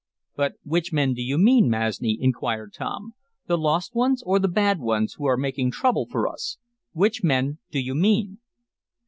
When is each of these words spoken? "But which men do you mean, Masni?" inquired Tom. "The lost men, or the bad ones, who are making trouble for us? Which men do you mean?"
"But 0.35 0.53
which 0.63 0.91
men 0.91 1.13
do 1.13 1.21
you 1.21 1.37
mean, 1.37 1.69
Masni?" 1.69 2.17
inquired 2.19 2.73
Tom. 2.73 3.13
"The 3.45 3.55
lost 3.55 3.91
men, 3.95 4.15
or 4.25 4.39
the 4.39 4.47
bad 4.47 4.79
ones, 4.79 5.13
who 5.19 5.27
are 5.27 5.37
making 5.37 5.69
trouble 5.69 6.07
for 6.07 6.27
us? 6.27 6.57
Which 6.93 7.23
men 7.23 7.59
do 7.69 7.79
you 7.79 7.93
mean?" 7.93 8.39